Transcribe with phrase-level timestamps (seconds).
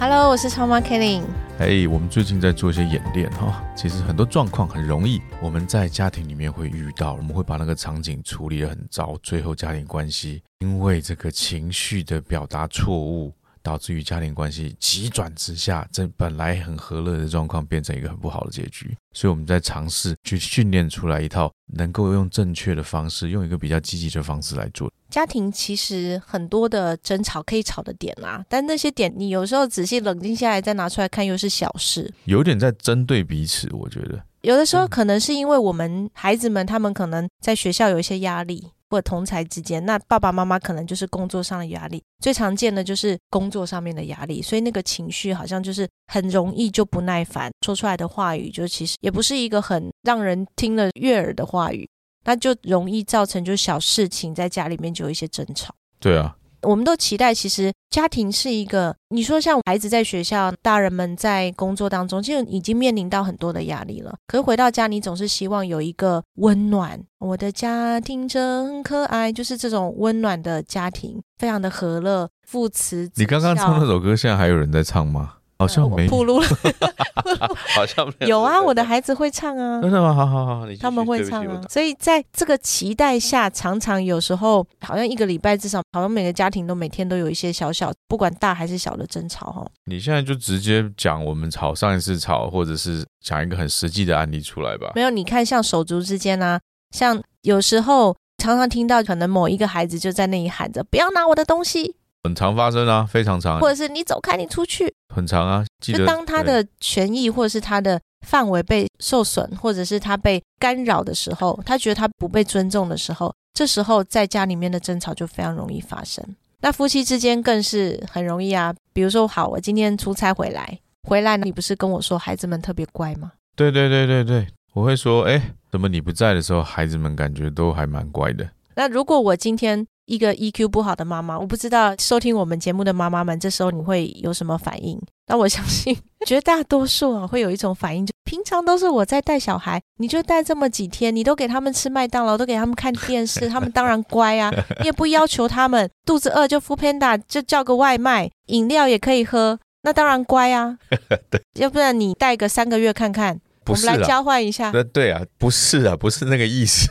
[0.00, 1.24] Hello，我是超妈 Killing。
[1.58, 13.34] 哎、我们最近在做一些演练哈，其实很多状况很容易我们在家庭里面会遇到，我们会把那个场景处理得很糟，最后家庭关系因为这个情绪的表达错误，
[13.68, 18.96] 导致于家庭关系急转直下，这本来很和乐的状况变成一个很不好的结局。
[19.12, 24.90] 所以我们在尝试去训练出来一套能够用正确的方式，用一个比较积极的方式来做。
[25.10, 32.10] 家庭其实很多的争吵可以吵的点啦，但那些点你有时候仔细冷静下来再拿出来看，又是小事。
[32.24, 34.22] 有点在针对彼此，我觉得。
[34.42, 51.88] 有的时候可能是因为我们孩子们他们可能在学校有一些压力，或者同才之间，那爸爸妈妈可能就是工作上的压力，最常见的就是工作上面的压力，所以那个情绪好像就是很容易就不耐烦，说出来的话语就其实也不是一个很让人听了悦耳的话语，
[52.24, 55.74] 那就容易造成就小事情在家里面就有一些争吵。
[56.00, 64.14] 对啊，我们都期待，其实家庭是一个，你说像孩子在学校，大人们在工作当中，其实已经面临到很多的压力了。
[64.26, 75.34] 可是回到家，你总是希望有一个温暖，我的家庭真可爱，就是这种温暖的家庭，非常的和乐，父慈子你刚刚唱那首歌，现在还有人在唱吗？
[75.60, 76.46] 好像没呃，暴露了，
[77.78, 79.80] 好像没有啊，我的孩子会唱啊。
[79.80, 80.12] 真的吗？
[80.12, 89.66] 好好好，你他们会唱啊，所以在这个期待下，常常有时候好像一个礼拜至少，好像每个家庭都每天都有一些小小，不管大还是小的争吵哈。
[89.86, 94.92] 你现在就直接讲我们吵上一次吵，或者是讲一个很实际的案例出来吧。
[94.94, 105.64] 没有，你看像手足之间啊，像有时候常常听到可能某一个孩子就在那里喊着“不要拿我的东西很常发生啊，非常”，常，或者是“你走开，你出去很长啊。”。
[105.84, 116.24] 记得就当他的权益或者是他的范围被受损，或者是他被干扰的时候，他觉得他不被尊重的时候，这时候在家里面的争吵就非常容易发生。
[116.60, 123.30] 那夫妻之间更是很容易啊，比如说，好，我今天出差回来，回来你不是跟我说孩子们特别乖吗？
[123.54, 128.48] 对对对对对，我会说，哎，怎么你不在的时候，孩子们感觉都还蛮乖的。
[128.74, 134.98] 那如果我今天一个 EQ 不好的妈妈，我不知道收听我们节目的妈妈们，这时候你会有什么反应？
[135.26, 135.94] 那我相信
[136.26, 150.78] 绝大多数啊会有一种反应，就平常都是我在带小孩，你就带这么几天，你都给他们吃麦当劳，都给他们看电视， 他们当然乖啊，你也不要求他们肚子饿就 f o o Panda 就叫个外卖，饮料也可以喝，那当然乖啊。
[151.60, 154.70] 要不然你带个三个月看看，不是，我们来交换一下。
[154.72, 156.88] 那对啊，不是啊，不是那个意思。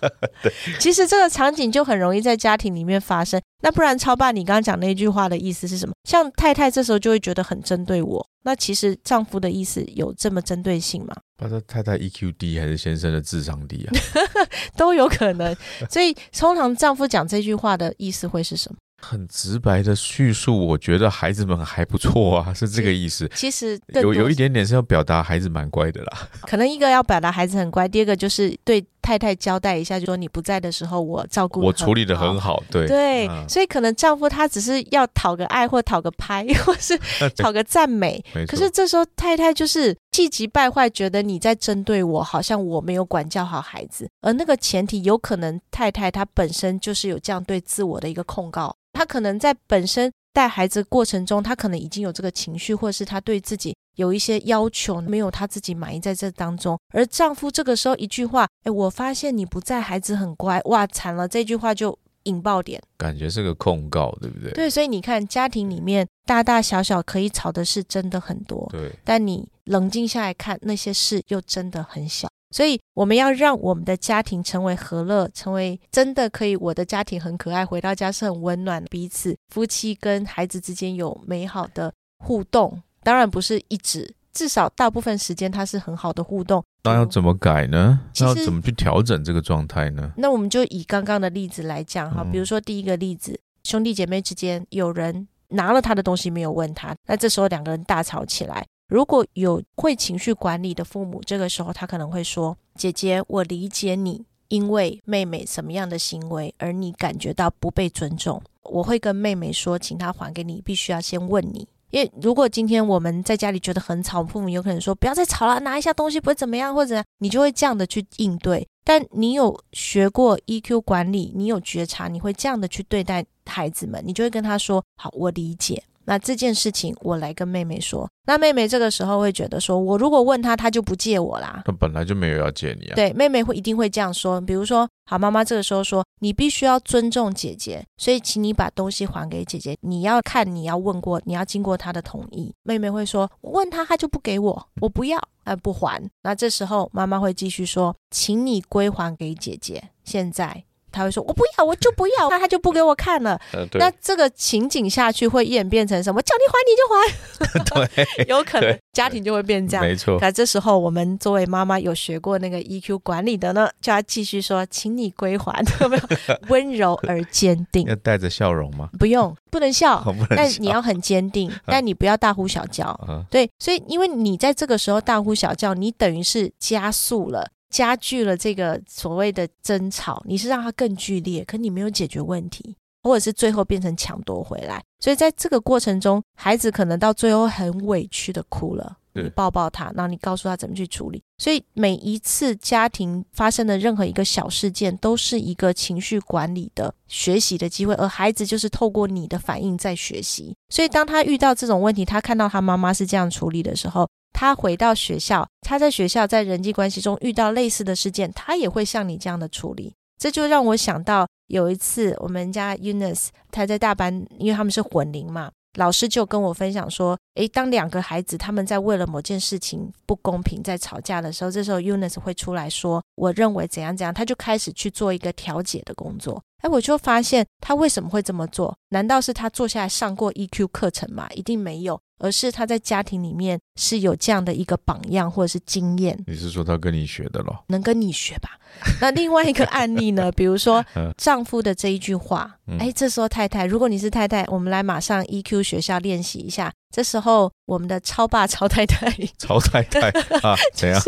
[0.80, 3.40] 其实这个场景就很容易在家庭里面发生。
[3.62, 5.92] 那不然，超爸，你刚刚讲那句话的意思是什么？
[6.08, 8.26] 像太太这时候就会觉得很针对我。
[8.44, 11.14] 那其实丈夫的意思有这么针对性吗？
[11.36, 13.92] 不知道太太 EQ 低还是先生的智商低啊？
[14.76, 15.54] 都有可能。
[15.90, 18.78] 所以通常丈夫讲这句话的意思会是什么？
[19.00, 23.30] 很直白的叙述，我觉得孩子们还不错啊，是这个意思。
[23.34, 26.28] 其实有有一点点是要表达孩子蛮乖的啦。
[26.42, 32.86] 可能一个要表达孩子很乖，第二个就是对太太交代一下，就说你不在的时候我照顾我处理的很好，对。
[32.86, 33.48] 对，嗯。
[33.48, 36.98] 所以可能丈夫他只是要讨个爱或讨个拍，或是
[37.38, 44.06] 讨个赞美，可是这时候太太就是气急败坏，觉得你在针对我，好像我没有管教好孩子。
[44.20, 56.78] 而那个前提有可能太太她本身就是有这样对自我的一个控告，她可能在本身带孩子过程中，她可能已经有这个情绪，或者是她对自己有一些要求，没有她自己满意在这当中。
[56.94, 62.80] 而丈夫这个时候一句话，哎，我发现你不在，孩子很乖，哇，惨了，这句话就引爆点。
[62.96, 64.52] 感觉是个控告，对不对？
[64.52, 68.68] 对，所以你看，家庭里面大大小小可以吵的事真的很多。
[68.70, 72.28] 对但你冷静下来看，那些事又真的很小。
[72.50, 81.92] 所以我们要让我们的家庭成为和乐，成为真的可以，我的家庭很可爱，回到家是很温暖，彼此夫妻跟孩子之间有美好的
[82.24, 82.82] 互动。
[83.02, 86.62] 当然不是一直，至少大部分时间它是很好的互动。
[86.84, 88.00] 那要怎么改呢？
[88.18, 90.12] 那要怎么去调整这个状态呢？
[90.16, 98.64] 那我们就以刚刚的例子来讲哈，嗯比如说第一个例子，兄弟姐妹之间有人拿了他的东西没有问他，那这时候两个人大吵起来。
[98.88, 108.40] 如果有会情绪管理的父母，这个时候他可能会说：“姐姐，我理解你，因为妹妹什么样的行为，而你感觉到不被尊重。
[108.62, 111.68] 我会跟妹妹说，请她还给你，必须要先问你。
[111.90, 118.66] 因为如果今天我们在家里觉得很吵，父母有可能说不要再吵了，拿一下东西不会怎么样，或者你就会这样的去应对。
[118.84, 131.60] 但你有学过 EQ 管理，你有觉察，你会这样的去对待孩子们，你就会跟他说：“好，我理解。”那这件事情我来跟妹妹说，那妹妹这个时候会觉得说，我如果问她，她就不借我啦。
[131.66, 132.94] 她本来就没有要借你啊。
[132.94, 134.40] 对，妹妹会一定会这样说。
[134.40, 139.76] 比如说，好，妈妈这个时候说，你必须要尊重姐姐，所以请你把东西还给姐姐。
[139.82, 142.54] 你要看，你要问过，你要经过她的同意。
[142.62, 146.02] 妹妹会说，我问她，她就不给我，我不要，呃，不还。
[146.22, 149.90] 那这时候妈妈会继续说，请你归还给姐姐。
[150.04, 150.64] 现在。
[150.90, 152.28] 他会说：“我不要，我就不要。
[152.30, 153.38] ”那他就不给我看了。
[153.74, 156.20] 那这个情景下去会演变成什么？
[156.22, 157.86] 叫你还你就还。
[157.94, 159.84] 对， 有可能家庭就会变这样。
[159.84, 160.18] 没错。
[160.20, 166.02] 那这时候我们作为妈妈有学过那个 EQ 管理的呢，就要继续说：“请你归还。”有没有？
[166.48, 167.86] 温柔而坚定。
[167.86, 168.88] 要带着笑容吗？
[168.98, 170.04] 不用，不能笑。
[170.30, 172.98] 但你要很坚定，但你不要大呼小叫。
[173.30, 177.48] 对，所以因为你在这个时候大呼小叫，你等于是加速了。
[177.70, 184.82] 加剧了这个所谓的争吵，你是让它更剧烈，可你没有解决问题，或者是最后变成抢夺回来。
[185.00, 191.22] 所以在这个过程中，孩子可能到最后很委屈的哭了，你抱抱他，然后你告诉他怎么去处理。
[191.36, 200.56] 所以每一次家庭发生的任何一个小事件，都是一个情绪管理的学习的机会，而孩子就是透过你的反应在学习。
[200.68, 204.07] 所以当他遇到这种问题，他看到他妈妈是这样处理的时候。
[204.40, 209.92] 他回到学校，他在学校在人际关系中遇到类似的事件，他也会像你这样的处理。
[210.16, 226.40] 这就让我想到有一次，我们家 Unis 他在大班，因为他们是混龄嘛，老师就跟我分享说，诶，当两个孩子他们在为了某件事情不公平在吵架的时候，这时候 Unis 会出来说，我认为怎样怎样，他就开始去做一个调解的工作。
[226.62, 228.76] 哎，我就发现他为什么会这么做？
[228.90, 231.28] 难道是他坐下来上过 EQ 课程吗？
[231.34, 232.00] 一定没有。
[232.18, 236.18] 而是他在家庭里面是有这样的一个榜样或者是经验。
[236.26, 237.64] 你是说他跟你学的咯？
[237.68, 238.58] 能跟你学吧？
[239.00, 240.30] 那另外一个案例呢？
[240.32, 240.84] 比如说
[241.16, 246.72] 丈夫的这一句话，哎，这时候太太，如果你是太太，我们来马上 EQ 学校练习一下。
[246.90, 250.08] 这时候我们的超爸超太太， 超太太
[250.40, 251.00] 啊， 怎样？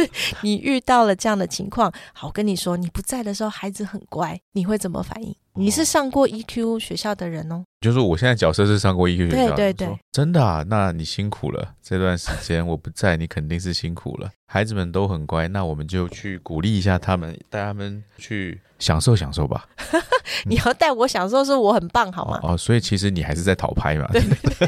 [0.43, 5.35] 你遇到了这样的情况，好，我跟你说，你不在的时候，孩子很乖，你会怎么反应？
[5.55, 9.89] 你是上过 EQ 学校的人哦，就是我现在角色是上过 EQ 学校，对对。
[9.89, 14.31] 对，真的啊，那你辛苦了，这段时间我不在，你肯定是辛苦了。
[14.47, 19.65] 孩子们都很乖，那我们就去鼓励一下他们，带他们去享受享受吧。
[20.47, 22.41] 你要带我享受，是我很棒，好吗？
[22.43, 24.09] 哦，所以其实你还是在讨拍嘛。
[24.11, 24.37] 对对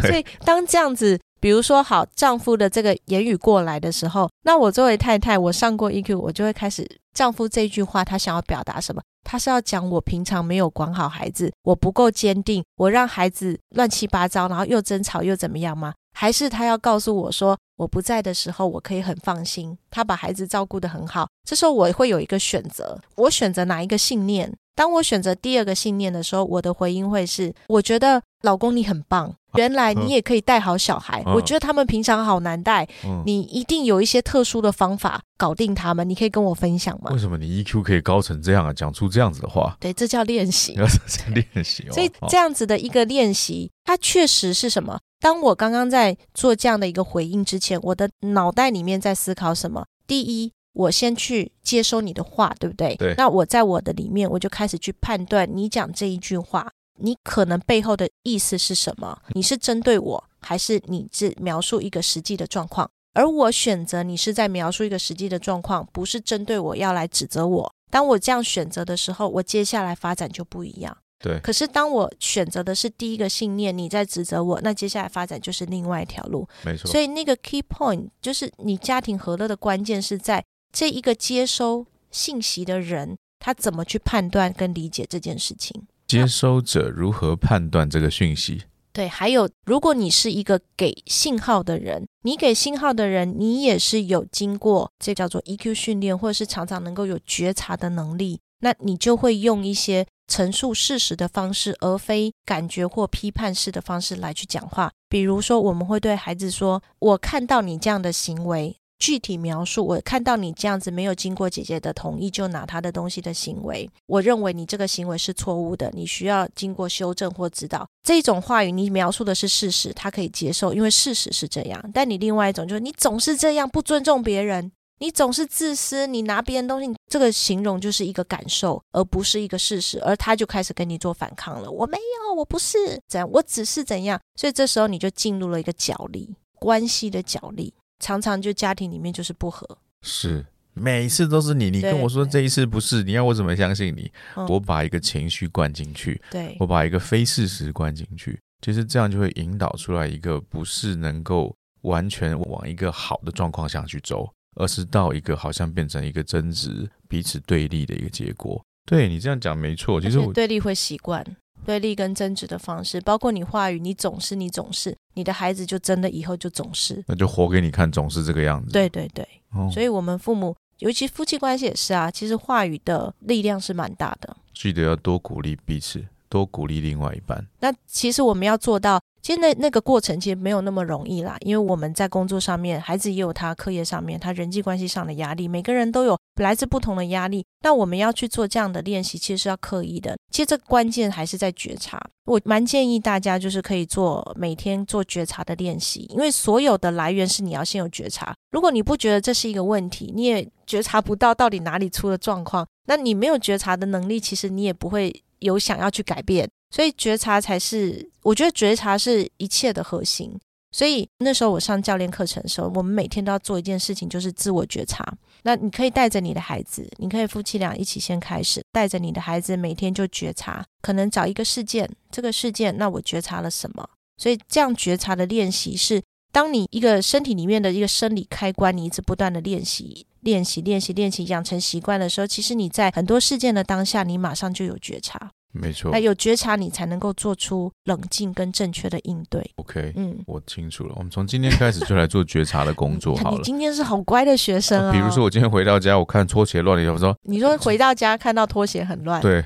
[0.00, 0.10] 对。
[0.10, 9.02] 所以当这样子，比如说好丈夫的这个言语过来的时候，那我作为太太，我上过 EQ，我就会开始丈夫这句话，他想要表达什么？
[9.24, 15.94] 他是要讲我平常没有管好孩子，我不够坚定，我让孩子乱七八糟，然后又争吵又怎么样吗？
[16.12, 21.28] 还是他要告诉我说，我不在的时候，我可以很放心，他把孩子照顾得很好。
[21.44, 24.52] 这时候我会有一个选择，我选择哪一个信念？
[24.74, 31.22] 当我选择第二个信念的时候，我的回应会是：我觉得老公你很棒，原来你也可以带好小孩。
[31.26, 32.88] 我觉得他们平常好难带，
[33.26, 36.08] 你一定有一些特殊的方法搞定他们。
[36.08, 37.10] 你可以跟我分享吗？
[37.12, 38.72] 为什么你 EQ 可以高成这样啊？
[38.72, 40.74] 讲出这样子的话，对，这叫练习，
[41.34, 41.86] 练习。
[41.90, 44.98] 所以这样子的一个练习，它确实是什么？
[45.22, 49.86] 当我刚刚在做这样的一个回应之前，我的脑袋里面在思考什么？
[50.06, 50.52] 第一。
[50.74, 52.96] 我先去接收你的话，对不对？
[52.96, 53.14] 对。
[53.18, 56.66] 那我在我的里面，我就开始去判断你讲这一句话，
[56.98, 59.20] 你可能背后的意思是什么？
[59.34, 62.90] 你是针对我，还是你是描述一个实际的状况？
[63.12, 67.74] 而我选择你是在描述一个实际的状况，不是针对我要来指责我。
[67.90, 70.96] 当我这样选择的时候，我接下来发展就不一样。
[71.22, 71.38] 对。
[71.40, 76.48] 可是当我选择的是第一个信念，你在指责我，那接下来发展就是另外一条路。
[76.64, 76.90] 没错。
[76.90, 80.44] 所以那个 key point 就是你家庭和乐的关键是在。
[80.74, 85.82] 这一个接收信息的人，他怎么去判断跟理解这件事情？
[86.06, 88.62] 接收者如何判断这个讯息？
[88.90, 104.90] 对，还有，如果你是一个给信号的人，你给信号的人，你也是有经过这叫做 EQ 训练，或者是常常能够有觉察的能力，那你就会用一些陈述事实的方式，而非感觉或批判式的方式来去讲话。
[105.10, 117.86] 比如说，我们会对孩子说：“我看到你这样的行为。”具体描述，我看到你这样子没有经过姐姐的同意就拿她的东西的行为，我认为你这个行为是错误的，你需要经过修正或指导。
[118.02, 121.90] 这种话语你描述的是事实，他可以接受，因为事实是这样。
[121.92, 130.00] 但你另外一种就是你总是这样不尊重别人，你总是自私，你拿别人东西，这个形容就是一个感受，而不是一个事实。
[130.00, 131.68] 而他就开始跟你做反抗了。
[131.68, 132.78] 我没有，我不是
[133.08, 134.20] 怎样，我只是怎样。
[134.36, 139.76] 所以这时候你就进入了一个角力关系的角力，常常就家庭里面就是不和。
[140.02, 140.46] 是。
[140.74, 144.10] 每一次都是你，你跟我说这一次不是，你要我怎么相信你？
[144.36, 158.62] 嗯我把一个情绪灌进去，对我把一个非事实灌进去，其实这样就会引导出来一个不是能够完全往一个好的状况下去走，而是到一个好像变成一个争执、彼此对立的一个结果。
[158.84, 161.24] 对你这样讲没错，其实我对立会习惯
[161.64, 167.04] 对立跟争执的方式，包括你话语，你总是你总是，你的孩子就真的以后就总是。
[167.06, 168.72] 那就活给你看，总是这个样子。
[168.72, 174.36] 对对对，哦，所以我们父母，尤其夫妻关系也是啊，其实话语的力量是蛮大的。
[174.52, 177.46] 记得要多鼓励彼此，多鼓励另外一半。
[177.60, 187.44] 那其实我们要做到，其实那那个过程其实没有那么容易啦，因为我们在工作上面，孩子也有他课业上面、他人际关系上的压力，每个人都有来自不同的压力。
[187.60, 190.16] 那我们要去做这样的练习，其实是要刻意的。
[190.30, 192.00] 其实这个关键还是在觉察。
[192.24, 198.34] 我蛮建议大家就是可以做每天做觉察的练习，因为所有的来源是你要先有觉察。
[198.52, 205.12] 如果你不觉得这是一个问题，你也觉察不到到底哪里出了状况，那你没有觉察的能力，其实你也不会
[205.42, 206.48] 有想要去改变。
[206.70, 210.38] 所以觉察才是，我觉得觉察是一切的核心。
[210.74, 215.04] 所以那时候我上教练课程的时候，我们每天都要做一件事情，就是自我觉察。
[215.42, 223.86] 那你可以带着你的孩子，你可以夫妻俩一起先开始，带着你的孩子每天就觉察，可能找一个事件，这个事件，那我觉察了什么？
[224.16, 226.00] 所以这样觉察的练习是，
[226.32, 235.30] 当你一个身体里面的一个生理开关，你一直不断的练习、练习、练习、练习，养成习惯的时候，其实你在很多事件的当下，你马上就有觉察。
[235.54, 235.98] 没错那。
[235.98, 239.52] 有觉察，你才能够做出冷静跟正确的应对。
[239.56, 240.94] OK，嗯，我清楚了。
[240.96, 243.36] 我们从今天开始就来做觉察的工作好了。
[243.38, 249.44] 你今天是好乖的学生啊、比如说，我今天回到家，我看拖鞋乱了，我说你说回到家看到拖鞋很乱，对，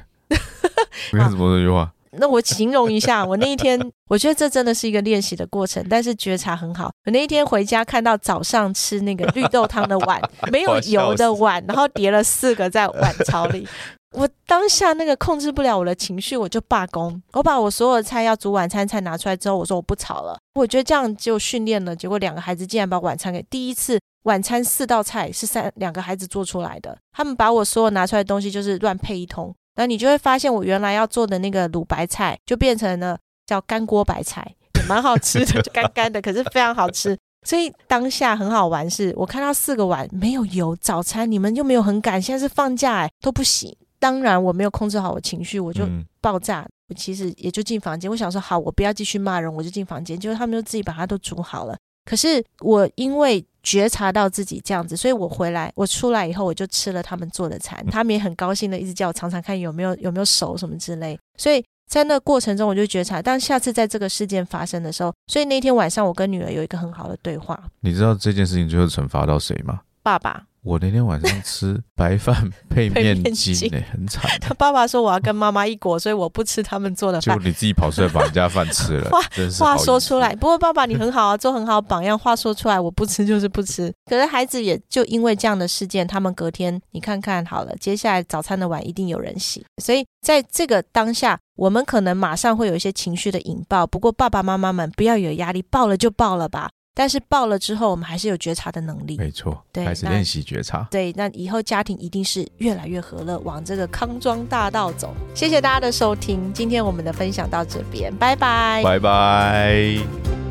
[1.13, 1.93] 你看怎么这句话？
[2.19, 6.91] 那我形容一下，我那一天，我觉得这真的是一个练习的过程，但是觉察很好。
[7.05, 10.21] 我那一天回家看到早上吃那个绿豆汤的碗，
[10.51, 13.67] 没有油的碗，然后叠了四个在碗槽里。
[14.13, 17.21] 我当下那个控制不了我的情绪，我就罢工。
[17.33, 20.39] 我把我所有的菜要煮晚餐菜拿出来之后，我说我不炒了。
[20.55, 29.55] 我觉得这样就训练了，结果两个孩子竟然把晚餐给第一次晚餐四道菜是三两个孩子做出来的，他们把我所有拿出来的东西就是乱配一通。
[29.77, 33.17] 然后你就会发现，我原来要做的那个卤白菜，就变成了
[33.47, 37.17] 叫干锅白菜，也蛮好吃的，就干 干的，可是非常好吃。
[37.45, 43.73] 所以当下很好玩是，我看到四个碗没有油，早餐你们又没有很赶，现在是放假哎，都不行。
[44.01, 46.67] 当然我没有控制好我情绪，我就嗯爆炸。
[46.89, 50.19] 我其实也就进房间，我想说好，我不要继续骂人，我就进房间。
[50.19, 51.77] 结果他们就自己把它都煮好了。
[52.05, 61.19] 可是我因为觉察到自己这样子，所以我回来，我出来以后我就吃了他们做的餐，他们也很高兴的一直叫我尝尝看有没有有没有熟什么之类。
[61.37, 67.61] 所以在那过程中，我就觉察，当下次在这个事件发生的时候，所以那天晚上我跟女儿有一个很好的对话。
[67.81, 69.81] 你知道这件事情最后惩罚到谁吗？
[70.01, 72.35] 爸爸，我那天晚上吃 白饭
[72.69, 77.47] 配 配面面筋筋呢、很惨、 他爸爸说我要跟妈妈一国，所以我不吃他们做的饭结果。
[77.47, 79.21] 你自己跑出来把人家饭吃了话，
[79.61, 82.19] 话说出来，不过爸爸你很好啊，做很好榜样。
[82.19, 83.93] 话说出来，我不吃就是不吃。
[84.07, 89.65] 可是孩子也就因为这样的事件，他们隔天你看看好了，接下来早餐的碗一定有人洗。
[89.81, 93.87] 所以在这个当下，我们可能马上会有一些情绪的引爆。
[93.87, 96.71] 不过爸爸妈妈们不要有压力，爆了就爆了吧。
[96.99, 99.19] 但是爆了之后，我们还是有觉察的能力。
[99.19, 100.89] 没错，对开始练习觉察。
[100.91, 105.15] 对，那以后家庭一定是越来越和乐，往这个康庄大道走。
[105.35, 108.83] 谢谢大家的收听，今天我们的分享到这边，拜拜。
[108.83, 110.46] 拜拜。